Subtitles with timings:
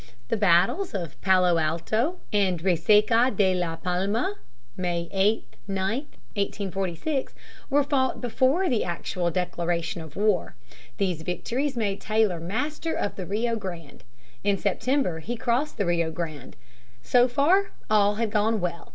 [0.29, 4.33] The battles of Palo Alto and Resaca de la Palma
[4.75, 5.87] (May 8, 9,
[6.37, 7.35] 1846)
[7.69, 10.55] were fought before the actual declaration of war.
[10.97, 14.03] These victories made Taylor master of the Rio Grande.
[14.43, 16.55] In September he crossed the Rio Grande.
[17.03, 18.89] So far all had gone well.